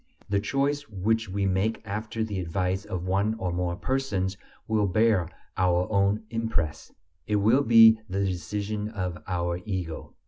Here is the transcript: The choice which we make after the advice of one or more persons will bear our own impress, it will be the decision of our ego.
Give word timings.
The 0.29 0.39
choice 0.39 0.89
which 0.89 1.29
we 1.29 1.45
make 1.45 1.79
after 1.85 2.23
the 2.23 2.39
advice 2.39 2.85
of 2.85 3.05
one 3.05 3.35
or 3.35 3.51
more 3.53 3.75
persons 3.75 4.35
will 4.67 4.87
bear 4.87 5.29
our 5.57 5.85
own 5.91 6.23
impress, 6.31 6.91
it 7.27 7.35
will 7.35 7.61
be 7.61 7.99
the 8.09 8.25
decision 8.25 8.89
of 8.89 9.21
our 9.27 9.59
ego. 9.63 10.15